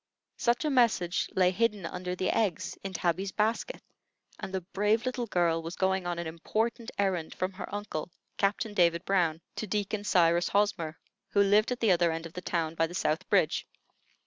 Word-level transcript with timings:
Such 0.37 0.65
a 0.65 0.71
message 0.71 1.29
lay 1.35 1.51
hidden 1.51 1.85
under 1.85 2.15
the 2.15 2.31
eggs 2.35 2.75
in 2.83 2.91
Tabby's 2.93 3.31
basket, 3.31 3.83
and 4.39 4.51
the 4.51 4.61
brave 4.61 5.05
little 5.05 5.27
girl 5.27 5.61
was 5.61 5.75
going 5.75 6.07
on 6.07 6.17
an 6.17 6.25
important 6.25 6.89
errand 6.97 7.35
from 7.35 7.51
her 7.53 7.69
uncle, 7.71 8.09
Captain 8.35 8.73
David 8.73 9.05
Brown, 9.05 9.41
to 9.57 9.67
Deacon 9.67 10.03
Cyrus 10.03 10.49
Hosmer, 10.49 10.97
who 11.29 11.43
lived 11.43 11.71
at 11.71 11.81
the 11.81 11.91
other 11.91 12.11
end 12.11 12.25
of 12.25 12.33
the 12.33 12.41
town, 12.41 12.73
by 12.73 12.87
the 12.87 12.95
South 12.95 13.29
Bridge. 13.29 13.67